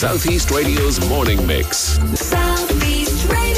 Southeast 0.00 0.50
Radio's 0.50 1.06
morning 1.10 1.46
mix. 1.46 1.98
Southeast 2.18 3.28
Radio. 3.28 3.49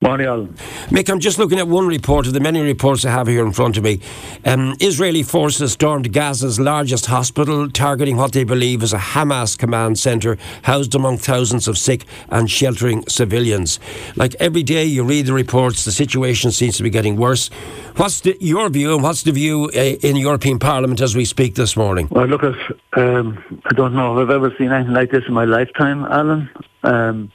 Morning, 0.00 0.28
Alan. 0.28 0.54
Mick, 0.90 1.10
I'm 1.10 1.18
just 1.18 1.40
looking 1.40 1.58
at 1.58 1.66
one 1.66 1.88
report 1.88 2.28
of 2.28 2.32
the 2.32 2.38
many 2.38 2.60
reports 2.60 3.04
I 3.04 3.10
have 3.10 3.26
here 3.26 3.44
in 3.44 3.52
front 3.52 3.76
of 3.76 3.82
me. 3.82 4.00
Um, 4.44 4.76
Israeli 4.78 5.24
forces 5.24 5.72
stormed 5.72 6.12
Gaza's 6.12 6.60
largest 6.60 7.06
hospital, 7.06 7.68
targeting 7.68 8.16
what 8.16 8.30
they 8.30 8.44
believe 8.44 8.84
is 8.84 8.92
a 8.92 8.98
Hamas 8.98 9.58
command 9.58 9.98
centre 9.98 10.38
housed 10.62 10.94
among 10.94 11.18
thousands 11.18 11.66
of 11.66 11.76
sick 11.76 12.04
and 12.28 12.48
sheltering 12.48 13.04
civilians. 13.08 13.80
Like 14.14 14.36
every 14.38 14.62
day 14.62 14.84
you 14.84 15.02
read 15.02 15.26
the 15.26 15.32
reports, 15.32 15.84
the 15.84 15.90
situation 15.90 16.52
seems 16.52 16.76
to 16.76 16.84
be 16.84 16.90
getting 16.90 17.16
worse. 17.16 17.48
What's 17.96 18.20
the, 18.20 18.36
your 18.40 18.68
view 18.68 18.94
and 18.94 19.02
what's 19.02 19.24
the 19.24 19.32
view 19.32 19.64
uh, 19.74 19.78
in 19.78 20.14
the 20.14 20.20
European 20.20 20.60
Parliament 20.60 21.00
as 21.00 21.16
we 21.16 21.24
speak 21.24 21.56
this 21.56 21.76
morning? 21.76 22.06
Well, 22.12 22.26
look, 22.26 22.44
um, 22.44 23.60
I 23.64 23.74
don't 23.74 23.94
know 23.94 24.16
if 24.16 24.28
I've 24.28 24.34
ever 24.34 24.54
seen 24.56 24.70
anything 24.70 24.94
like 24.94 25.10
this 25.10 25.24
in 25.26 25.34
my 25.34 25.44
lifetime, 25.44 26.04
Alan. 26.04 26.48
Um, 26.84 27.32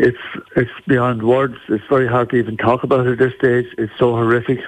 it's 0.00 0.18
it's 0.56 0.70
beyond 0.86 1.22
words. 1.22 1.56
It's 1.68 1.84
very 1.88 2.08
hard 2.08 2.30
to 2.30 2.36
even 2.36 2.56
talk 2.56 2.82
about 2.82 3.06
it 3.06 3.12
at 3.12 3.18
this 3.18 3.34
stage. 3.34 3.66
It's 3.76 3.92
so 3.98 4.12
horrific. 4.12 4.60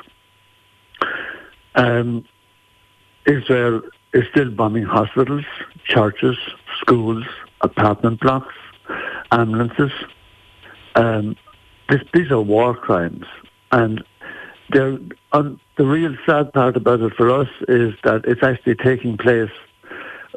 Um, 1.75 2.25
Israel 3.25 3.81
is 4.13 4.25
still 4.31 4.51
bombing 4.51 4.85
hospitals, 4.85 5.47
churches, 5.85 6.37
schools, 6.79 7.25
apartment 7.63 8.21
blocks, 8.21 8.55
ambulances. 9.31 9.93
Um, 10.97 11.37
this, 11.89 12.03
these 12.13 12.31
are 12.31 12.43
war 12.43 12.75
crimes, 12.75 13.25
and 13.71 14.05
um, 15.33 15.61
the 15.79 15.87
real 15.87 16.15
sad 16.27 16.53
part 16.53 16.77
about 16.77 17.01
it 17.01 17.15
for 17.15 17.31
us 17.31 17.49
is 17.69 17.95
that 18.05 18.27
it's 18.27 18.43
actually 18.43 18.75
taking 18.75 19.17
place 19.17 19.51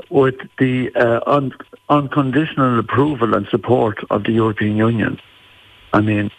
with 0.09 0.35
the 0.57 0.91
uh, 0.95 1.21
un- 1.25 1.53
unconditional 1.89 2.79
approval 2.79 3.33
and 3.33 3.47
support 3.47 4.03
of 4.09 4.23
the 4.23 4.31
European 4.31 4.75
Union. 4.75 5.19
I 5.93 6.01
mean, 6.01 6.31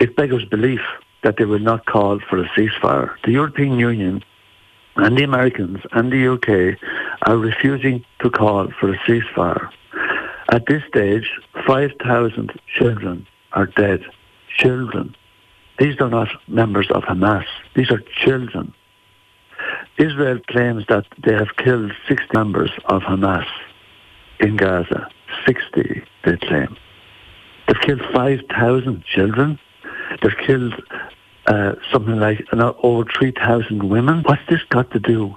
it 0.00 0.16
beggars 0.16 0.44
belief 0.44 0.80
that 1.22 1.36
they 1.36 1.44
will 1.44 1.58
not 1.58 1.86
call 1.86 2.20
for 2.20 2.38
a 2.38 2.48
ceasefire. 2.50 3.14
The 3.24 3.32
European 3.32 3.78
Union 3.78 4.22
and 4.96 5.16
the 5.16 5.24
Americans 5.24 5.80
and 5.92 6.12
the 6.12 6.28
UK 6.34 6.78
are 7.26 7.36
refusing 7.36 8.04
to 8.20 8.30
call 8.30 8.68
for 8.78 8.92
a 8.92 8.98
ceasefire. 8.98 9.70
At 10.50 10.66
this 10.66 10.82
stage, 10.88 11.30
5,000 11.66 12.52
children 12.78 13.26
are 13.52 13.66
dead. 13.66 14.04
Children. 14.56 15.16
These 15.78 16.00
are 16.00 16.10
not 16.10 16.28
members 16.46 16.88
of 16.90 17.02
Hamas. 17.02 17.46
These 17.74 17.90
are 17.90 18.02
children. 18.24 18.72
Israel 19.98 20.40
claims 20.48 20.84
that 20.88 21.06
they 21.24 21.34
have 21.34 21.56
killed 21.56 21.92
60 22.08 22.26
members 22.34 22.70
of 22.86 23.02
Hamas 23.02 23.46
in 24.40 24.56
Gaza. 24.56 25.08
60, 25.46 26.04
they 26.24 26.36
claim. 26.36 26.76
They've 27.66 27.80
killed 27.80 28.02
5,000 28.12 29.04
children. 29.04 29.58
They've 30.20 30.36
killed 30.46 30.74
uh, 31.46 31.74
something 31.92 32.18
like 32.18 32.44
uh, 32.52 32.72
over 32.82 33.08
3,000 33.18 33.88
women. 33.88 34.22
What's 34.24 34.42
this 34.48 34.62
got 34.68 34.90
to 34.92 34.98
do 34.98 35.34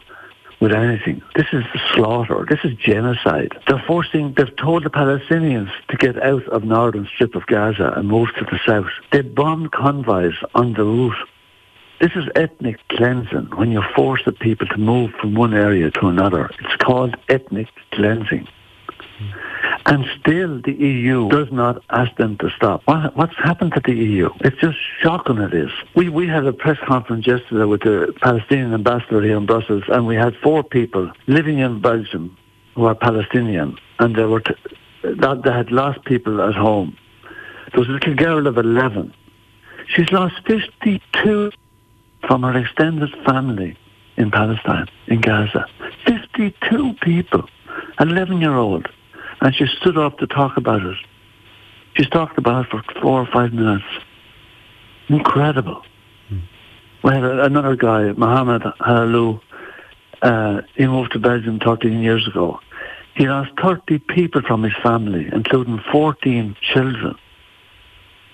with 0.59 0.71
anything? 0.73 1.21
This 1.35 1.47
is 1.53 1.63
slaughter. 1.93 2.45
This 2.49 2.59
is 2.63 2.75
genocide. 2.77 3.57
They're 3.67 3.83
forcing, 3.85 4.33
they've 4.33 4.55
told 4.55 4.85
the 4.85 4.89
Palestinians 4.89 5.71
to 5.89 5.97
get 5.97 6.21
out 6.21 6.47
of 6.47 6.63
northern 6.63 7.07
strip 7.13 7.35
of 7.35 7.45
Gaza 7.45 7.93
and 7.95 8.07
move 8.07 8.29
to 8.37 8.45
the 8.45 8.59
south. 8.65 8.89
They 9.11 9.21
bombed 9.21 9.71
convoys 9.71 10.35
on 10.55 10.73
the 10.73 10.83
route 10.83 11.27
this 11.99 12.11
is 12.15 12.25
ethnic 12.35 12.79
cleansing 12.89 13.49
when 13.55 13.71
you 13.71 13.81
force 13.95 14.21
the 14.25 14.31
people 14.31 14.67
to 14.67 14.77
move 14.77 15.11
from 15.19 15.33
one 15.33 15.53
area 15.53 15.89
to 15.91 16.07
another. 16.07 16.49
It's 16.59 16.75
called 16.75 17.15
ethnic 17.27 17.67
cleansing. 17.91 18.47
And 19.87 20.05
still 20.19 20.61
the 20.61 20.73
EU 20.73 21.29
does 21.29 21.51
not 21.51 21.81
ask 21.89 22.15
them 22.17 22.37
to 22.37 22.49
stop. 22.51 22.83
What, 22.85 23.15
what's 23.15 23.35
happened 23.37 23.73
to 23.73 23.81
the 23.83 23.95
EU? 23.95 24.29
It's 24.41 24.57
just 24.57 24.77
shocking 25.01 25.39
it 25.39 25.53
is. 25.53 25.71
We, 25.95 26.09
we 26.09 26.27
had 26.27 26.45
a 26.45 26.53
press 26.53 26.77
conference 26.85 27.25
yesterday 27.25 27.63
with 27.63 27.81
the 27.81 28.13
Palestinian 28.21 28.73
ambassador 28.73 29.21
here 29.21 29.37
in 29.37 29.45
Brussels 29.45 29.83
and 29.87 30.05
we 30.05 30.15
had 30.15 30.35
four 30.43 30.63
people 30.63 31.11
living 31.25 31.59
in 31.59 31.81
Belgium 31.81 32.37
who 32.75 32.85
are 32.85 32.95
Palestinian 32.95 33.77
and 33.99 34.15
they 34.15 34.25
were 34.25 34.41
t- 34.41 34.53
that 35.03 35.41
they 35.43 35.51
had 35.51 35.71
lost 35.71 36.03
people 36.05 36.41
at 36.41 36.53
home. 36.53 36.95
There 37.71 37.79
was 37.79 37.89
a 37.89 37.93
little 37.93 38.13
girl 38.13 38.45
of 38.45 38.57
11. 38.57 39.13
She's 39.87 40.11
lost 40.11 40.35
52 40.45 41.51
from 42.27 42.43
her 42.43 42.55
extended 42.57 43.09
family 43.25 43.75
in 44.17 44.29
Palestine, 44.29 44.87
in 45.07 45.21
Gaza. 45.21 45.65
52 46.05 46.93
people, 47.01 47.47
11 47.99 48.41
year 48.41 48.55
old. 48.55 48.87
And 49.41 49.55
she 49.55 49.65
stood 49.79 49.97
up 49.97 50.17
to 50.19 50.27
talk 50.27 50.57
about 50.57 50.83
it. 50.83 50.97
She's 51.95 52.09
talked 52.09 52.37
about 52.37 52.65
it 52.65 52.71
for 52.71 52.83
four 53.01 53.21
or 53.21 53.27
five 53.27 53.53
minutes. 53.53 53.85
Incredible. 55.09 55.83
Hmm. 56.27 56.39
We 57.03 57.11
had 57.13 57.23
another 57.23 57.75
guy, 57.75 58.11
Mohammed 58.11 58.63
Halalou. 58.79 59.39
Uh, 60.21 60.61
he 60.75 60.87
moved 60.87 61.13
to 61.13 61.19
Belgium 61.19 61.59
13 61.59 62.01
years 62.01 62.27
ago. 62.27 62.59
He 63.15 63.27
lost 63.27 63.51
30 63.61 63.99
people 63.99 64.41
from 64.41 64.63
his 64.63 64.73
family, 64.83 65.29
including 65.31 65.79
14 65.91 66.55
children. 66.61 67.15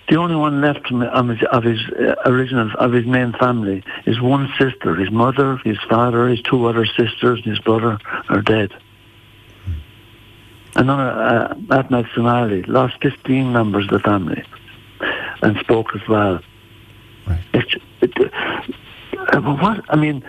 The 0.09 0.17
only 0.17 0.35
one 0.35 0.59
left 0.59 0.91
of 0.91 1.29
his, 1.29 1.39
of 1.49 1.63
his 1.63 1.79
uh, 1.91 2.15
original, 2.25 2.69
of 2.77 2.91
his 2.91 3.05
main 3.05 3.33
family 3.33 3.83
is 4.05 4.19
one 4.19 4.51
sister. 4.59 4.95
His 4.95 5.09
mother, 5.11 5.57
his 5.63 5.77
father, 5.89 6.27
his 6.27 6.41
two 6.41 6.65
other 6.65 6.85
sisters, 6.85 7.39
and 7.43 7.45
his 7.45 7.59
brother 7.59 7.97
are 8.29 8.41
dead. 8.41 8.73
Another, 10.75 11.09
uh, 11.09 11.55
Ahmed 11.69 12.07
Somali, 12.13 12.63
lost 12.63 12.95
15 13.01 13.53
members 13.53 13.85
of 13.85 13.91
the 13.91 13.99
family 13.99 14.43
and 15.41 15.57
spoke 15.59 15.95
as 15.95 16.07
well. 16.07 16.39
Right. 17.27 17.39
It, 17.53 17.81
it, 18.01 18.33
uh, 19.33 19.41
what, 19.41 19.85
I 19.89 19.95
mean, 19.95 20.23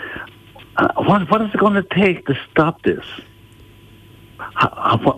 uh, 0.77 0.93
what, 0.97 1.29
what 1.31 1.43
is 1.43 1.51
it 1.53 1.59
going 1.59 1.75
to 1.75 1.83
take 1.83 2.27
to 2.27 2.39
stop 2.51 2.83
this? 2.83 3.05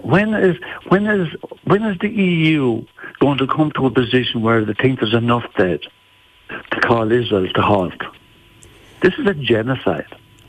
When 0.03 0.35
is 0.35 0.57
when 0.89 1.07
is 1.07 1.29
when 1.65 1.83
is 1.85 1.99
the 1.99 2.09
EU 2.09 2.85
going 3.21 3.39
to 3.39 3.47
come 3.47 3.73
to 3.73 3.87
a 3.87 3.91
position 3.91 4.43
where 4.43 4.65
they 4.65 4.75
think 4.75 5.01
there's 5.01 5.15
enough 5.15 5.45
dead 5.57 5.81
to 6.71 6.81
call 6.81 7.11
Israel 7.11 7.49
to 7.53 7.63
halt? 7.63 8.01
This 9.03 9.15
is 9.19 9.27
a 9.27 9.35
genocide. 9.35 10.07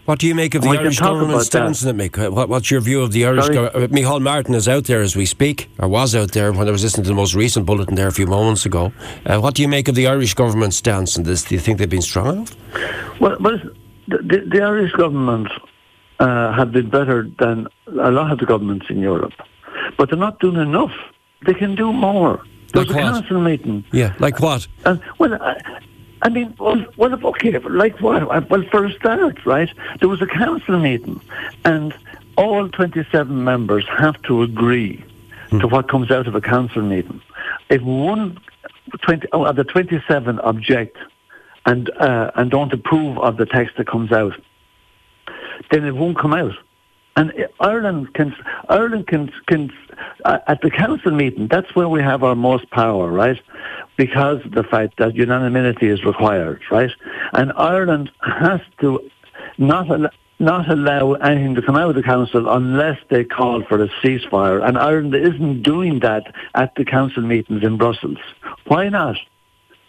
What 0.07 0.19
do 0.19 0.27
you 0.27 0.35
make 0.35 0.55
of 0.55 0.61
the 0.61 0.69
Irish 0.69 1.01
government's 1.01 1.47
stance 1.47 1.85
on 1.85 1.99
it, 1.99 2.13
Mick? 2.13 2.31
What, 2.31 2.47
what's 2.47 2.71
your 2.71 2.79
view 2.79 3.01
of 3.01 3.11
the 3.11 3.25
Irish 3.25 3.49
government? 3.49 3.91
Micheál 3.91 4.21
Martin 4.21 4.55
is 4.55 4.65
out 4.65 4.85
there 4.85 5.01
as 5.01 5.17
we 5.17 5.25
speak, 5.25 5.69
or 5.79 5.89
was 5.89 6.15
out 6.15 6.31
there 6.31 6.53
when 6.53 6.65
I 6.65 6.71
was 6.71 6.81
listening 6.81 7.03
to 7.03 7.09
the 7.09 7.15
most 7.15 7.35
recent 7.35 7.65
bulletin 7.65 7.95
there 7.95 8.07
a 8.07 8.13
few 8.13 8.25
moments 8.25 8.65
ago. 8.65 8.93
Uh, 9.25 9.41
what 9.41 9.55
do 9.55 9.61
you 9.61 9.67
make 9.67 9.89
of 9.89 9.95
the 9.95 10.07
Irish 10.07 10.33
government's 10.33 10.77
stance 10.77 11.17
on 11.17 11.25
this? 11.25 11.43
Do 11.43 11.55
you 11.55 11.59
think 11.59 11.79
they've 11.79 11.89
been 11.89 12.01
strong 12.01 12.37
enough? 12.37 12.55
Well, 13.19 13.35
well 13.41 13.59
the, 14.07 14.17
the, 14.19 14.47
the 14.49 14.61
Irish 14.61 14.93
government 14.93 15.49
uh, 16.19 16.53
have 16.53 16.71
been 16.71 16.89
better 16.89 17.29
than 17.39 17.67
a 17.87 18.11
lot 18.11 18.31
of 18.31 18.39
the 18.39 18.45
governments 18.45 18.87
in 18.89 18.99
Europe. 18.99 19.33
But 19.97 20.09
they're 20.09 20.17
not 20.17 20.39
doing 20.39 20.57
enough. 20.57 20.93
They 21.45 21.53
can 21.53 21.75
do 21.75 21.93
more. 21.93 22.43
There's 22.73 22.87
like 22.89 22.97
a 22.97 22.99
council 22.99 23.39
meeting. 23.39 23.85
Yeah, 23.91 24.13
like 24.19 24.39
what? 24.39 24.67
And 24.85 25.01
well, 25.19 25.33
I, 25.41 25.61
I 26.23 26.29
mean, 26.29 26.53
well, 26.59 26.83
well, 26.97 27.13
okay, 27.27 27.57
like 27.59 27.99
what? 28.01 28.49
Well, 28.49 28.63
for 28.71 28.85
a 28.85 28.91
start, 28.93 29.45
right? 29.45 29.69
There 29.99 30.09
was 30.09 30.21
a 30.21 30.27
council 30.27 30.79
meeting, 30.79 31.21
and 31.63 31.93
all 32.37 32.67
27 32.69 33.43
members 33.43 33.85
have 33.87 34.21
to 34.23 34.41
agree 34.41 35.03
hmm. 35.49 35.59
to 35.59 35.67
what 35.67 35.89
comes 35.89 36.11
out 36.11 36.27
of 36.27 36.35
a 36.35 36.41
council 36.41 36.81
meeting. 36.81 37.21
If 37.69 37.81
one 37.81 38.39
20 39.01 39.27
oh, 39.33 39.45
of 39.45 39.55
the 39.55 39.63
27 39.63 40.39
object 40.39 40.97
and 41.65 41.89
uh, 41.99 42.31
and 42.35 42.49
don't 42.49 42.71
approve 42.73 43.17
of 43.19 43.37
the 43.37 43.45
text 43.45 43.77
that 43.77 43.87
comes 43.87 44.11
out, 44.11 44.33
then 45.71 45.85
it 45.85 45.95
won't 45.95 46.17
come 46.17 46.33
out. 46.33 46.53
And 47.15 47.33
Ireland 47.59 48.13
can, 48.13 48.35
Ireland 48.69 49.07
can, 49.07 49.31
can 49.47 49.71
uh, 50.23 50.37
at 50.47 50.61
the 50.61 50.69
council 50.69 51.11
meeting, 51.11 51.47
that's 51.47 51.75
where 51.75 51.89
we 51.89 52.01
have 52.01 52.23
our 52.23 52.35
most 52.35 52.69
power, 52.69 53.09
right? 53.09 53.41
Because 53.97 54.39
the 54.45 54.63
fact 54.63 54.97
that 54.99 55.15
unanimity 55.15 55.87
is 55.87 56.05
required, 56.05 56.61
right? 56.69 56.91
And 57.33 57.51
Ireland 57.53 58.11
has 58.21 58.61
to 58.81 59.09
not 59.57 59.89
al- 59.89 60.11
not 60.39 60.69
allow 60.69 61.13
anything 61.13 61.55
to 61.55 61.63
come 61.63 61.75
out 61.75 61.89
of 61.89 61.95
the 61.95 62.03
council 62.03 62.47
unless 62.47 62.99
they 63.09 63.23
call 63.23 63.63
for 63.63 63.81
a 63.81 63.87
ceasefire. 64.03 64.63
And 64.63 64.77
Ireland 64.77 65.15
isn't 65.15 65.63
doing 65.63 66.01
that 66.01 66.31
at 66.53 66.75
the 66.75 66.85
council 66.85 67.23
meetings 67.23 67.63
in 67.63 67.77
Brussels. 67.77 68.19
Why 68.65 68.89
not? 68.89 69.17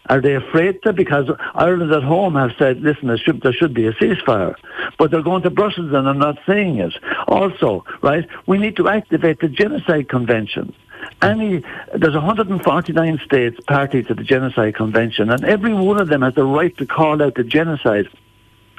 Are 0.08 0.20
they 0.20 0.34
afraid 0.34 0.82
to? 0.82 0.92
Because 0.92 1.26
Ireland 1.54 1.92
at 1.92 2.02
home 2.02 2.34
have 2.34 2.52
said, 2.58 2.80
listen, 2.80 3.08
there 3.08 3.18
should, 3.18 3.42
there 3.42 3.52
should 3.52 3.74
be 3.74 3.86
a 3.86 3.92
ceasefire. 3.92 4.54
But 4.98 5.10
they're 5.10 5.22
going 5.22 5.42
to 5.42 5.50
Brussels 5.50 5.92
and 5.92 6.06
they're 6.06 6.14
not 6.14 6.38
saying 6.46 6.78
it. 6.78 6.94
Also, 7.26 7.84
right, 8.02 8.26
we 8.46 8.58
need 8.58 8.76
to 8.76 8.88
activate 8.88 9.40
the 9.40 9.48
Genocide 9.48 10.08
Convention. 10.08 10.74
Any, 11.22 11.62
there's 11.94 12.14
149 12.14 13.20
states 13.24 13.58
party 13.66 14.02
to 14.02 14.14
the 14.14 14.24
Genocide 14.24 14.74
Convention, 14.74 15.30
and 15.30 15.44
every 15.44 15.72
one 15.74 16.00
of 16.00 16.08
them 16.08 16.22
has 16.22 16.34
the 16.34 16.44
right 16.44 16.76
to 16.78 16.86
call 16.86 17.22
out 17.22 17.34
the 17.36 17.44
genocide 17.44 18.08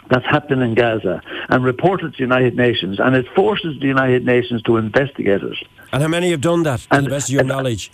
that's 0.09 0.25
happening 0.25 0.69
in 0.69 0.75
Gaza 0.75 1.21
and 1.49 1.63
report 1.63 2.01
it 2.01 2.11
to 2.11 2.11
the 2.11 2.17
United 2.23 2.55
Nations, 2.55 2.99
and 2.99 3.15
it 3.15 3.25
forces 3.35 3.79
the 3.79 3.87
United 3.87 4.25
Nations 4.25 4.61
to 4.63 4.77
investigate 4.77 5.43
it. 5.43 5.57
And 5.93 6.01
how 6.01 6.07
many 6.09 6.31
have 6.31 6.41
done 6.41 6.63
that, 6.63 6.79
to 6.81 6.87
And- 6.97 7.05
the 7.05 7.09
best 7.11 7.29
of 7.29 7.33
your 7.33 7.41
and- 7.41 7.49
knowledge? 7.49 7.91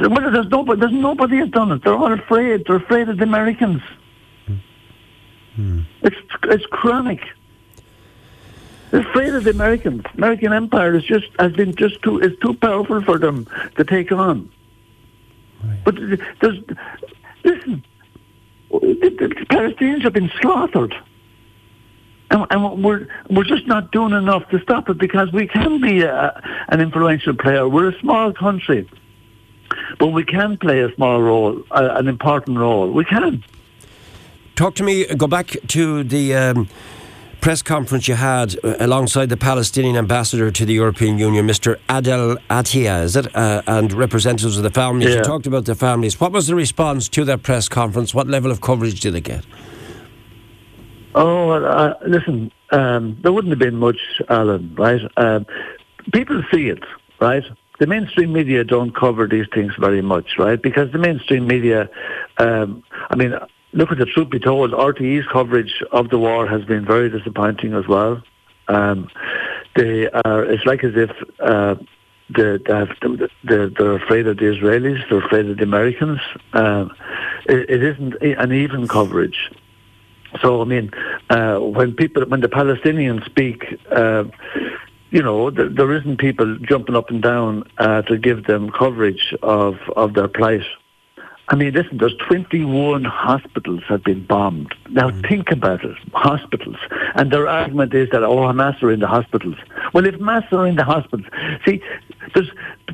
Well, 0.00 0.30
there's 0.30 0.48
nobody, 0.48 0.80
there's 0.80 0.92
nobody 0.92 1.36
has 1.38 1.50
done 1.50 1.72
it. 1.72 1.82
They're 1.82 1.94
all 1.94 2.12
afraid. 2.12 2.64
They're 2.66 2.76
afraid 2.76 3.08
of 3.08 3.18
the 3.18 3.24
Americans. 3.24 3.82
Hmm. 5.56 5.80
It's 6.02 6.16
it's 6.44 6.66
chronic. 6.66 7.20
They're 8.90 9.00
afraid 9.00 9.34
of 9.34 9.44
the 9.44 9.50
Americans. 9.50 10.04
American 10.14 10.52
empire 10.52 10.94
is 10.94 11.04
just 11.04 11.26
has 11.38 11.52
been 11.52 11.74
just 11.74 12.02
too 12.02 12.20
is 12.20 12.32
too 12.40 12.54
powerful 12.54 13.02
for 13.02 13.18
them 13.18 13.46
to 13.76 13.84
take 13.84 14.12
on. 14.12 14.50
But 15.84 15.96
there's 16.40 16.60
listen, 17.44 17.84
the, 18.70 19.16
the 19.18 19.46
Palestinians 19.50 20.02
have 20.02 20.12
been 20.12 20.30
slaughtered. 20.40 20.94
And, 22.30 22.46
and 22.50 22.82
we're 22.82 23.08
we're 23.28 23.44
just 23.44 23.66
not 23.66 23.90
doing 23.90 24.12
enough 24.12 24.48
to 24.50 24.60
stop 24.60 24.88
it 24.88 24.98
because 24.98 25.32
we 25.32 25.46
can 25.48 25.80
be 25.80 26.02
a, 26.02 26.40
an 26.68 26.80
influential 26.80 27.34
player. 27.34 27.68
We're 27.68 27.90
a 27.90 27.98
small 28.00 28.32
country, 28.32 28.88
but 29.98 30.08
we 30.08 30.24
can 30.24 30.56
play 30.56 30.80
a 30.80 30.94
small 30.94 31.20
role, 31.20 31.62
a, 31.70 31.96
an 31.96 32.08
important 32.08 32.58
role. 32.58 32.90
We 32.90 33.04
can. 33.04 33.44
Talk 34.56 34.74
to 34.76 34.82
me, 34.82 35.06
go 35.06 35.26
back 35.26 35.56
to 35.68 36.04
the 36.04 36.34
um, 36.34 36.68
press 37.40 37.62
conference 37.62 38.08
you 38.08 38.14
had 38.14 38.56
uh, 38.62 38.76
alongside 38.78 39.28
the 39.28 39.36
Palestinian 39.36 39.96
ambassador 39.96 40.50
to 40.50 40.64
the 40.66 40.74
European 40.74 41.18
Union, 41.18 41.46
Mr. 41.46 41.78
Adel 41.88 42.36
Attia, 42.50 43.02
is 43.02 43.16
it? 43.16 43.34
Uh, 43.34 43.62
and 43.66 43.92
representatives 43.92 44.56
of 44.56 44.62
the 44.62 44.70
families. 44.70 45.14
You 45.14 45.22
talked 45.22 45.46
about 45.46 45.64
the 45.64 45.74
families. 45.74 46.20
What 46.20 46.32
was 46.32 46.46
the 46.46 46.54
response 46.54 47.08
to 47.10 47.24
that 47.24 47.42
press 47.42 47.68
conference? 47.68 48.14
What 48.14 48.26
level 48.26 48.50
of 48.50 48.60
coverage 48.60 49.00
did 49.00 49.14
it 49.14 49.22
get? 49.22 49.44
Oh, 51.14 51.50
uh, 51.50 51.94
listen, 52.06 52.52
um, 52.70 53.18
there 53.22 53.32
wouldn't 53.32 53.50
have 53.50 53.58
been 53.58 53.76
much, 53.76 53.98
Alan, 54.28 54.74
right? 54.76 55.00
Um, 55.16 55.46
people 56.12 56.42
see 56.52 56.68
it, 56.68 56.84
right? 57.20 57.44
The 57.80 57.86
mainstream 57.86 58.34
media 58.34 58.62
don't 58.62 58.94
cover 58.94 59.26
these 59.26 59.46
things 59.54 59.72
very 59.78 60.02
much, 60.02 60.38
right? 60.38 60.60
Because 60.60 60.92
the 60.92 60.98
mainstream 60.98 61.46
media, 61.46 61.88
um, 62.36 62.84
I 63.08 63.16
mean, 63.16 63.34
look 63.72 63.90
at 63.90 63.96
the 63.96 64.04
truth 64.04 64.28
be 64.28 64.38
told, 64.38 64.72
RTE's 64.72 65.26
coverage 65.32 65.82
of 65.90 66.10
the 66.10 66.18
war 66.18 66.46
has 66.46 66.62
been 66.66 66.84
very 66.84 67.08
disappointing 67.08 67.72
as 67.72 67.88
well. 67.88 68.22
Um, 68.68 69.08
they 69.76 70.10
are, 70.10 70.44
it's 70.44 70.66
like 70.66 70.84
as 70.84 70.92
if 70.94 71.10
uh, 71.40 71.76
they, 72.36 72.58
they're, 73.44 73.70
they're 73.70 73.96
afraid 73.96 74.26
of 74.26 74.36
the 74.36 74.44
Israelis, 74.44 75.00
they're 75.08 75.24
afraid 75.24 75.48
of 75.48 75.56
the 75.56 75.62
Americans. 75.62 76.20
Um, 76.52 76.94
it, 77.46 77.70
it 77.70 77.82
isn't 77.82 78.14
an 78.22 78.52
even 78.52 78.88
coverage. 78.88 79.50
So 80.42 80.60
I 80.60 80.64
mean, 80.64 80.90
uh, 81.30 81.58
when 81.58 81.94
people, 81.94 82.24
when 82.26 82.40
the 82.40 82.48
Palestinians 82.48 83.24
speak, 83.24 83.64
uh, 83.90 84.24
you 85.10 85.22
know, 85.22 85.50
th- 85.50 85.72
there 85.72 85.92
isn't 85.92 86.18
people 86.18 86.56
jumping 86.58 86.96
up 86.96 87.10
and 87.10 87.22
down 87.22 87.64
uh, 87.78 88.02
to 88.02 88.16
give 88.16 88.44
them 88.44 88.70
coverage 88.70 89.34
of 89.42 89.76
of 89.96 90.14
their 90.14 90.28
plight. 90.28 90.64
I 91.50 91.56
mean, 91.56 91.74
listen, 91.74 91.98
there's 91.98 92.14
21 92.28 93.02
hospitals 93.04 93.82
have 93.88 94.04
been 94.04 94.24
bombed. 94.24 94.72
Now 94.88 95.10
think 95.28 95.50
about 95.50 95.84
it, 95.84 95.96
hospitals. 96.12 96.76
And 97.16 97.32
their 97.32 97.48
argument 97.48 97.92
is 97.92 98.08
that, 98.10 98.22
oh, 98.22 98.36
Hamas 98.36 98.80
are 98.84 98.92
in 98.92 99.00
the 99.00 99.08
hospitals. 99.08 99.56
Well, 99.92 100.06
if 100.06 100.14
Hamas 100.14 100.52
are 100.52 100.64
in 100.68 100.76
the 100.76 100.84
hospitals, 100.84 101.26
see, 101.66 101.82
there's 102.34 102.50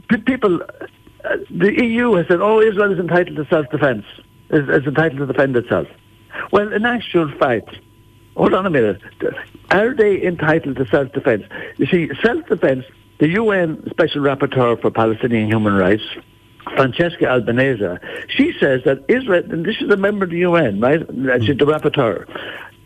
p- 0.09 0.17
people, 0.17 0.63
uh, 0.63 1.37
the 1.51 1.85
EU 1.85 2.15
has 2.15 2.29
said, 2.29 2.41
oh, 2.41 2.63
Israel 2.63 2.91
is 2.93 2.99
entitled 2.99 3.37
to 3.37 3.47
self-defense, 3.55 4.07
is, 4.49 4.67
is 4.71 4.87
entitled 4.87 5.19
to 5.19 5.27
defend 5.27 5.55
itself. 5.55 5.87
Well, 6.51 6.73
in 6.73 6.87
actual 6.87 7.31
fact, 7.33 7.77
hold 8.39 8.55
on 8.55 8.65
a 8.65 8.71
minute, 8.71 9.03
are 9.71 9.95
they 9.95 10.23
entitled 10.23 10.77
to 10.77 10.87
self-defense? 10.87 11.45
You 11.77 11.87
see, 11.87 12.11
self-defense, 12.23 12.85
the 13.19 13.29
UN 13.31 13.83
Special 13.91 14.23
Rapporteur 14.23 14.81
for 14.81 14.91
Palestinian 14.91 15.49
Human 15.49 15.75
Rights, 15.75 16.05
Francesca 16.75 17.29
Albanese, 17.29 17.99
she 18.29 18.53
says 18.59 18.83
that 18.85 19.05
Israel, 19.09 19.45
and 19.51 19.65
this 19.65 19.77
is 19.81 19.91
a 19.91 19.97
member 19.97 20.25
of 20.25 20.31
the 20.31 20.39
UN, 20.39 20.81
right? 20.81 21.01
She's 21.41 21.57
the 21.57 21.65
rapporteur. 21.65 22.27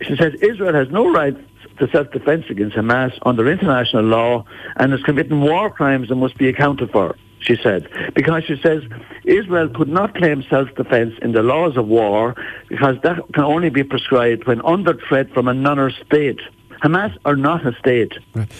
She 0.02 0.16
says 0.16 0.34
Israel 0.40 0.74
has 0.74 0.88
no 0.90 1.10
right 1.10 1.36
to 1.78 1.90
self-defense 1.90 2.44
against 2.50 2.76
Hamas 2.76 3.18
under 3.24 3.50
international 3.50 4.04
law 4.04 4.44
and 4.76 4.92
is 4.92 5.02
committing 5.02 5.40
war 5.40 5.70
crimes 5.70 6.10
and 6.10 6.20
must 6.20 6.36
be 6.36 6.48
accounted 6.48 6.90
for, 6.90 7.16
she 7.40 7.56
said. 7.56 7.88
Because 8.14 8.44
she 8.44 8.56
says 8.62 8.82
Israel 9.24 9.68
could 9.68 9.88
not 9.88 10.14
claim 10.14 10.44
self-defense 10.48 11.14
in 11.22 11.32
the 11.32 11.42
laws 11.42 11.76
of 11.76 11.86
war 11.88 12.34
because 12.68 12.96
that 13.02 13.18
can 13.32 13.44
only 13.44 13.70
be 13.70 13.82
prescribed 13.82 14.46
when 14.46 14.60
under 14.62 14.94
threat 15.08 15.32
from 15.32 15.48
another 15.48 15.90
state. 16.06 16.40
Hamas 16.82 17.16
are 17.24 17.36
not 17.36 17.66
a 17.66 17.72
state. 17.78 18.12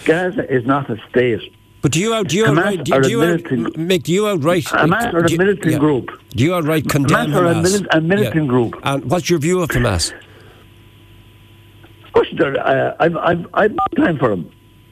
Gaza 0.05 0.45
is 0.53 0.65
not 0.65 0.89
a 0.89 0.97
state. 1.09 1.41
But 1.81 1.91
do 1.93 1.99
you 1.99 2.13
out, 2.13 2.27
do 2.27 2.37
you 2.37 2.45
Hamas 2.45 2.59
outright, 2.59 2.83
do, 2.83 2.93
are 2.93 3.01
do 3.01 3.09
you 3.09 3.21
out, 3.23 3.27
militant- 3.27 3.75
Mick, 3.75 4.03
do 4.03 4.13
you 4.13 4.27
outright, 4.27 4.63
Hamas 4.65 5.13
are 5.13 5.19
a 5.23 5.27
do 5.27 5.33
you- 5.33 5.39
militant 5.39 5.71
yeah. 5.71 5.77
group. 5.79 6.11
Do 6.29 6.43
you 6.43 6.53
outright 6.53 6.87
condemn 6.87 7.31
Hamas 7.31 7.35
are 7.35 7.45
a 7.47 7.53
mili- 7.55 7.87
a 7.91 8.01
militant 8.01 8.47
group. 8.47 8.75
And 8.83 9.05
what's 9.09 9.29
your 9.29 9.39
view 9.39 9.61
of 9.61 9.69
Hamas? 9.69 10.13
Of 12.05 12.13
course, 12.13 12.27
uh, 12.39 12.95
I'm, 12.99 13.17
I'm, 13.17 13.47
I'm 13.53 13.75
not 13.75 13.95
time 13.95 14.17
for 14.19 14.29
them. 14.29 14.51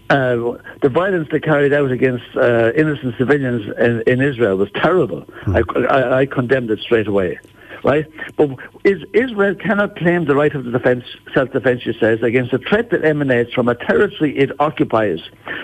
Uh, 0.09 0.57
the 0.81 0.89
violence 0.89 1.27
they 1.31 1.39
carried 1.39 1.71
out 1.73 1.91
against 1.91 2.25
uh, 2.35 2.71
innocent 2.75 3.13
civilians 3.19 3.67
in, 3.77 4.01
in 4.07 4.21
Israel 4.21 4.55
was 4.57 4.69
terrible. 4.73 5.23
I, 5.45 5.61
I, 5.87 6.19
I 6.21 6.25
condemned 6.25 6.71
it 6.71 6.79
straight 6.79 7.05
away. 7.07 7.37
Right, 7.83 8.05
but 8.35 8.49
is, 8.83 9.03
Israel 9.13 9.55
cannot 9.55 9.95
claim 9.95 10.25
the 10.25 10.35
right 10.35 10.53
of 10.53 10.65
the 10.65 10.71
defense, 10.71 11.05
self-defense, 11.33 11.83
she 11.83 11.93
says, 11.99 12.21
against 12.21 12.51
a 12.51 12.57
threat 12.57 12.89
that 12.89 13.05
emanates 13.05 13.53
from 13.53 13.69
a 13.69 13.75
territory 13.75 14.37
it 14.37 14.51
occupies, 14.59 15.19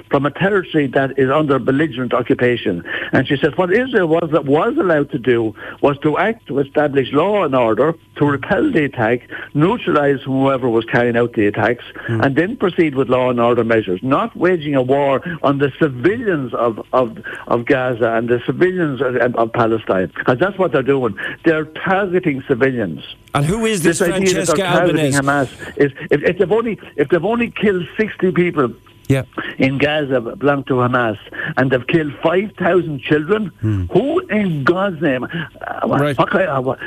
from 0.10 0.26
a 0.26 0.32
territory 0.32 0.88
that 0.88 1.20
is 1.20 1.30
under 1.30 1.60
belligerent 1.60 2.14
occupation. 2.14 2.84
And 3.12 3.28
she 3.28 3.38
says 3.38 3.52
what 3.56 3.72
Israel 3.74 4.08
was 4.08 4.30
was 4.32 4.78
allowed 4.78 5.12
to 5.12 5.20
do 5.20 5.54
was 5.82 5.98
to 6.00 6.18
act 6.18 6.48
to 6.48 6.60
establish 6.60 7.12
law 7.12 7.44
and 7.44 7.56
order, 7.56 7.94
to 8.18 8.26
repel 8.26 8.72
the 8.72 8.86
attack, 8.86 9.30
neutralize 9.54 10.22
whoever 10.24 10.70
was 10.70 10.86
carrying 10.86 11.18
out 11.18 11.34
the 11.34 11.48
attacks, 11.48 11.84
hmm. 12.08 12.22
and 12.22 12.36
then 12.36 12.56
proceed 12.56 12.96
with 12.96 13.10
law 13.10 13.30
and 13.30 13.40
order 13.40 13.64
measures, 13.64 14.00
not 14.04 14.36
waging 14.36 14.76
a 14.76 14.82
war 14.82 15.22
on 15.44 15.58
the 15.58 15.72
civilians 15.80 16.54
of, 16.54 16.86
of, 16.94 17.18
of 17.48 17.66
Gaza 17.66 18.14
and 18.14 18.30
the 18.30 18.42
civilians 18.46 19.02
of, 19.02 19.16
of 19.36 19.52
Palestine. 19.54 20.12
Because 20.16 20.40
that's 20.40 20.58
what 20.58 20.72
they're 20.72 20.84
doing. 20.84 21.18
They're 21.44 21.66
targeting 22.06 22.44
civilians. 22.48 23.04
And 23.34 23.46
who 23.46 23.66
is 23.66 23.82
this, 23.84 24.00
This 24.00 24.08
Francesca 24.08 24.66
Albanese? 24.66 25.18
Hamas 25.20 25.50
is 25.78 25.92
if, 26.12 26.24
if 26.24 26.38
they've 26.38 26.52
only 26.52 26.80
if 26.96 27.10
they've 27.10 27.26
only 27.26 27.52
killed 27.52 27.88
sixty 27.98 28.32
people 28.32 28.72
Yeah. 29.08 29.24
in 29.58 29.78
Gaza 29.78 30.20
belong 30.22 30.64
to 30.66 30.74
Hamas, 30.76 31.18
and 31.58 31.70
they've 31.72 31.86
killed 31.86 32.14
5,000 32.24 33.02
children. 33.02 33.52
Who, 33.94 34.20
in 34.40 34.64
God's 34.64 35.00
name, 35.02 35.24
uh, 35.26 35.88
what, 35.88 36.02
Right. 36.02 36.18
what, 36.18 36.34
what, 36.66 36.80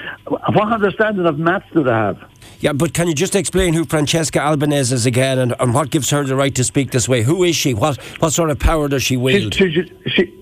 what 0.55 0.73
understanding 0.73 1.27
of 1.27 1.39
maths 1.39 1.67
do 1.73 1.85
they 1.85 1.93
have? 1.93 2.19
Yeah, 2.61 2.73
but 2.73 2.93
can 2.93 3.07
you 3.07 3.15
just 3.15 3.37
explain 3.37 3.73
who 3.73 3.85
Francesca 3.85 4.41
Albanese 4.41 4.93
is 4.93 5.07
again 5.07 5.39
and, 5.39 5.55
and 5.61 5.73
what 5.73 5.91
gives 5.91 6.11
her 6.11 6.25
the 6.25 6.35
right 6.35 6.53
to 6.57 6.65
speak 6.65 6.91
this 6.91 7.09
way? 7.09 7.23
Who 7.23 7.45
is 7.45 7.55
she? 7.55 7.73
What 7.73 7.99
what 8.21 8.31
sort 8.33 8.51
of 8.51 8.59
power 8.59 8.89
does 8.89 9.03
she 9.05 9.15
She, 9.15 9.17
wield? 9.17 9.55
she, 9.55 9.71
she, 9.71 9.93
she, 10.07 10.35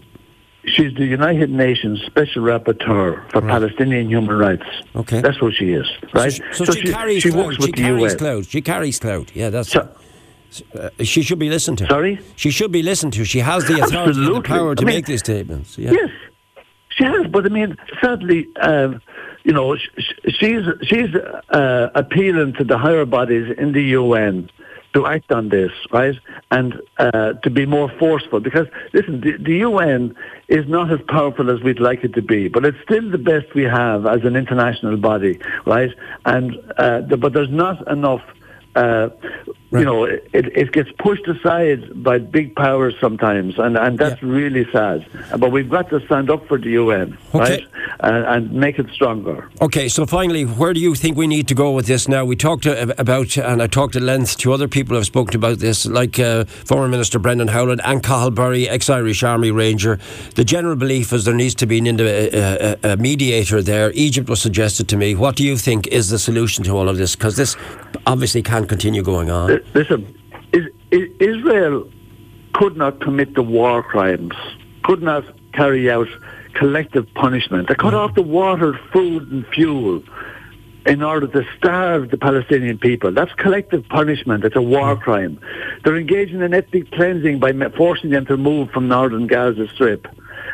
she's 0.67 0.93
the 0.95 1.07
United 1.07 1.51
Nations 1.51 2.01
Special 2.07 2.43
Rapporteur 2.43 3.31
for 3.31 3.41
Palestinian 3.41 4.09
human 4.09 4.37
rights. 4.37 4.67
Okay. 4.95 5.21
That's 5.21 5.41
what 5.41 5.55
she 5.55 5.73
is, 5.73 5.87
right? 6.13 6.33
So, 6.53 6.65
she, 6.65 6.83
carries 6.93 7.23
she 7.23 7.31
clout. 7.31 7.45
works 7.47 7.57
She 7.57 7.63
with 7.63 7.77
the 7.77 7.83
carries 7.83 8.13
UN. 8.13 8.19
clout. 8.19 8.47
She 8.47 8.61
carries 8.63 8.99
clout. 8.99 9.35
Yeah, 9.35 9.51
that's. 9.51 9.71
So- 9.71 9.89
uh, 10.79 10.89
she 11.03 11.23
should 11.23 11.39
be 11.39 11.51
listened 11.51 11.77
to. 11.79 11.87
Sorry? 11.87 12.19
She 12.37 12.51
should 12.51 12.73
be 12.73 12.83
listened 12.83 13.13
to. 13.15 13.25
She 13.25 13.41
has 13.41 13.67
the 13.67 13.79
authority 13.81 14.25
and 14.25 14.37
the 14.37 14.41
power 14.43 14.75
to 14.75 14.83
I 14.83 14.85
mean- 14.87 14.95
make 14.97 15.07
these 15.07 15.21
statements. 15.21 15.77
Yeah. 15.77 15.91
Yes, 15.93 16.11
she 16.91 17.05
has. 17.05 17.27
But 17.27 17.45
I 17.45 17.49
mean, 17.49 17.77
sadly, 18.01 18.47
um, 18.63 19.03
you 19.45 19.53
know, 19.53 19.77
sh- 19.77 19.89
sh- 19.99 20.35
she's 20.39 20.65
she's 20.85 21.15
uh, 21.51 21.91
appealing 21.95 22.55
to 22.55 22.65
the 22.65 22.79
higher 22.79 23.05
bodies 23.05 23.55
in 23.59 23.73
the 23.73 23.83
UN 24.01 24.49
to 24.97 25.07
act 25.07 25.31
on 25.31 25.51
this, 25.51 25.71
right, 25.93 26.17
and 26.51 26.81
uh, 26.99 27.35
to 27.45 27.51
be 27.51 27.67
more 27.67 27.91
forceful. 27.99 28.41
Because 28.41 28.67
listen, 28.95 29.21
the, 29.21 29.37
the 29.37 29.57
UN 29.69 30.17
is 30.49 30.67
not 30.67 30.91
as 30.91 31.01
powerful 31.07 31.51
as 31.51 31.61
we'd 31.61 31.81
like 31.81 32.03
it 32.03 32.15
to 32.15 32.23
be, 32.23 32.49
but 32.49 32.65
it's 32.65 32.79
still 32.83 33.11
the 33.11 33.19
best 33.19 33.55
we 33.55 33.65
have 33.65 34.07
as 34.07 34.25
an 34.25 34.37
international 34.37 34.97
body, 34.97 35.39
right? 35.67 35.91
And 36.25 36.57
uh, 36.79 37.03
the, 37.03 37.19
but 37.19 37.35
there's 37.35 37.51
not 37.51 37.87
enough. 37.89 38.23
Uh, 38.75 39.09
you 39.73 39.85
know, 39.85 40.05
it, 40.05 40.29
it 40.33 40.73
gets 40.73 40.91
pushed 40.99 41.27
aside 41.27 42.03
by 42.03 42.19
big 42.19 42.55
powers 42.55 42.95
sometimes, 43.01 43.59
and, 43.59 43.77
and 43.77 43.99
that's 43.99 44.23
Yeah. 44.23 44.29
really 44.29 44.67
sad. 44.71 45.05
But 45.39 45.51
we've 45.51 45.69
got 45.69 45.91
to 45.91 46.01
stand 46.07 46.31
up 46.31 46.47
for 46.47 46.57
the 46.59 46.71
UN, 46.71 47.19
Okay. 47.35 47.39
right, 47.39 47.67
and, 48.01 48.25
and 48.27 48.53
make 48.53 48.79
it 48.79 48.89
stronger. 48.91 49.49
Okay, 49.61 49.89
so 49.89 50.07
finally, 50.07 50.45
where 50.45 50.73
do 50.73 50.81
you 50.81 50.95
think 50.95 51.17
we 51.17 51.27
need 51.27 51.49
to 51.49 51.55
go 51.55 51.73
with 51.73 51.87
this 51.87 52.07
now? 52.09 52.25
We 52.25 52.37
talked 52.37 52.67
uh, 52.67 52.95
about, 52.97 53.37
and 53.37 53.61
I 53.61 53.67
talked 53.67 53.97
at 53.97 54.03
length 54.03 54.37
to 54.39 54.53
other 54.53 54.69
people 54.69 54.91
who 54.91 54.97
have 54.97 55.07
spoken 55.07 55.35
about 55.37 55.59
this, 55.59 55.85
like 55.85 56.19
uh, 56.21 56.45
former 56.45 56.89
Minister 56.89 57.19
Brendan 57.19 57.49
Howlin 57.49 57.81
and 57.85 58.03
Cathal 58.03 58.31
Berry, 58.31 58.69
ex-Irish 58.69 59.23
Army 59.25 59.51
Ranger. 59.51 59.99
The 60.37 60.45
general 60.45 60.77
belief 60.77 61.13
is 61.13 61.25
there 61.25 61.35
needs 61.35 61.55
to 61.57 61.67
be 61.67 61.79
an, 61.79 61.99
a, 62.01 62.03
uh, 62.03 62.39
uh, 62.39 62.77
a, 62.85 62.89
a 62.93 62.97
mediator 62.97 63.61
there. 63.63 63.91
Egypt 63.95 64.29
was 64.29 64.41
suggested 64.41 64.89
to 64.89 64.97
me. 64.97 65.15
What 65.15 65.35
do 65.37 65.45
you 65.45 65.57
think 65.57 65.89
is 65.89 66.09
the 66.11 66.19
solution 66.19 66.63
to 66.65 66.71
all 66.77 66.89
of 66.89 66.97
this? 66.99 67.17
Because 67.17 67.37
this 67.37 67.57
obviously 68.07 68.43
can't 68.43 68.69
continue 68.69 69.03
going 69.03 69.31
on. 69.31 69.56
Listen, 69.75 70.17
is, 70.53 70.67
is, 70.91 71.11
Israel 71.21 71.91
could 72.53 72.77
not 72.77 73.01
commit 73.01 73.35
the 73.35 73.43
war 73.43 73.83
crimes, 73.83 74.35
could 74.83 75.03
not 75.03 75.25
carry 75.53 75.91
out 75.91 76.09
collective 76.55 77.07
punishment. 77.15 77.69
They 77.69 77.75
cut 77.75 77.93
mm. 77.93 77.99
off 77.99 78.15
the 78.15 78.23
water, 78.23 78.79
food, 78.93 79.31
and 79.31 79.47
fuel 79.49 80.03
in 80.87 81.03
order 81.03 81.27
to 81.27 81.45
starve 81.59 82.11
the 82.11 82.17
Palestinian 82.17 82.79
people. 82.79 83.13
That's 83.13 83.33
collective 83.35 83.87
punishment. 83.89 84.45
It's 84.45 84.57
a 84.57 84.63
war 84.63 84.97
mm. 84.97 85.01
crime. 85.01 85.41
They're 85.85 85.97
engaging 85.97 86.41
in 86.41 86.55
ethnic 86.55 86.91
cleansing 86.93 87.41
by 87.41 87.53
forcing 87.77 88.11
them 88.11 88.25
to 88.27 88.37
move 88.37 88.71
from 88.71 88.89
northern 88.89 89.27
Gaza 89.27 89.69
Strip. 89.75 90.07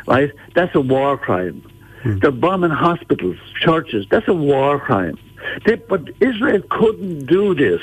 Right? 0.07 0.31
That's 0.55 0.75
a 0.75 0.81
war 0.81 1.17
crime. 1.17 1.63
Mm. 2.03 2.21
They're 2.21 2.31
bombing 2.31 2.71
hospitals, 2.71 3.37
churches. 3.59 4.05
That's 4.09 4.27
a 4.27 4.33
war 4.33 4.79
crime. 4.79 5.17
They, 5.65 5.75
but 5.75 6.09
Israel 6.19 6.61
couldn't 6.69 7.25
do 7.25 7.53
this 7.53 7.81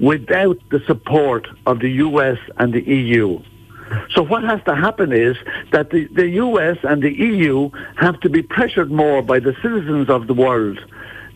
without 0.00 0.58
the 0.70 0.80
support 0.86 1.46
of 1.66 1.80
the 1.80 1.90
US 1.90 2.38
and 2.58 2.72
the 2.72 2.82
EU. 2.82 3.40
So 4.10 4.22
what 4.22 4.42
has 4.44 4.60
to 4.64 4.74
happen 4.74 5.12
is 5.12 5.36
that 5.72 5.90
the, 5.90 6.06
the 6.08 6.28
US 6.30 6.78
and 6.82 7.02
the 7.02 7.12
EU 7.12 7.70
have 7.96 8.20
to 8.20 8.28
be 8.28 8.42
pressured 8.42 8.90
more 8.90 9.22
by 9.22 9.38
the 9.38 9.54
citizens 9.62 10.08
of 10.10 10.26
the 10.26 10.34
world 10.34 10.78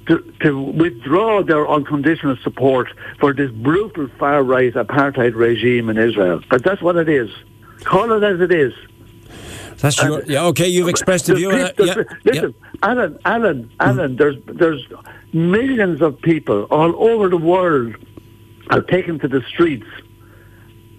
to, 0.07 0.19
to 0.41 0.61
withdraw 0.61 1.43
their 1.43 1.69
unconditional 1.69 2.37
support 2.43 2.89
for 3.21 3.33
this 3.33 3.51
brutal 3.51 4.09
far-right 4.19 4.75
apartheid 4.75 5.35
regime 5.35 5.89
in 5.89 5.97
Israel. 5.97 6.41
But 6.51 6.65
that's 6.65 6.83
what 6.83 6.97
it 6.97 7.09
is. 7.09 7.31
Call 7.85 8.13
it 8.13 8.23
as 8.23 8.41
it 8.41 8.53
is. 8.53 8.75
That's 9.79 10.01
your, 10.03 10.23
yeah, 10.27 10.45
okay, 10.47 10.69
you've 10.69 10.89
expressed 10.89 11.29
a 11.29 11.33
There's 11.33 11.39
view. 11.39 11.51
and 11.51 11.61
yeah, 11.61 11.73
there's- 11.77 11.97
yeah. 12.25 12.33
listen, 12.33 12.55
Alan, 12.83 13.19
Alan, 13.25 13.71
Alan, 13.81 14.15
mm. 14.15 14.19
there's 14.19 14.37
there's 14.47 14.87
millions 15.33 16.01
of 16.03 16.21
people 16.21 16.65
all 16.65 17.11
over 17.11 17.29
the 17.29 17.37
world 17.37 17.97
are 18.71 18.83
taken 18.83 19.19
to 19.21 19.29
the 19.29 19.43
streets 19.49 19.87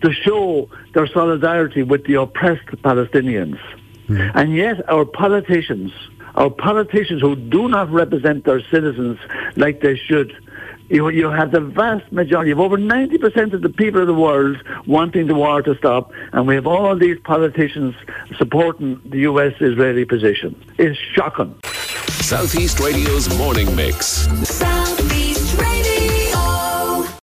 to 0.01 0.11
show 0.11 0.69
their 0.93 1.07
solidarity 1.07 1.81
with 1.81 2.05
the 2.05 2.15
oppressed 2.15 2.67
Palestinians. 2.83 3.59
Hmm. 4.07 4.21
And 4.35 4.55
yet 4.55 4.87
our 4.89 5.05
politicians, 5.05 5.91
our 6.35 6.49
politicians 6.49 7.21
who 7.21 7.35
do 7.35 7.69
not 7.69 7.89
represent 7.89 8.43
their 8.43 8.61
citizens 8.69 9.17
like 9.55 9.81
they 9.81 9.95
should, 9.95 10.33
you, 10.89 11.07
you 11.09 11.29
have 11.29 11.51
the 11.51 11.61
vast 11.61 12.11
majority 12.11 12.51
of 12.51 12.59
over 12.59 12.77
90% 12.77 13.53
of 13.53 13.61
the 13.61 13.69
people 13.69 14.01
of 14.01 14.07
the 14.07 14.13
world 14.13 14.57
wanting 14.85 15.27
the 15.27 15.35
war 15.35 15.61
to 15.61 15.75
stop, 15.77 16.11
and 16.33 16.47
we 16.47 16.55
have 16.55 16.67
all 16.67 16.97
these 16.97 17.17
politicians 17.23 17.95
supporting 18.37 18.99
the 19.05 19.19
US-Israeli 19.19 20.03
position. 20.03 20.61
It's 20.77 20.99
shocking. 20.99 21.55
Southeast 22.09 22.79
Radio's 22.79 23.35
morning 23.37 23.73
mix. 23.75 24.27
South 24.47 24.82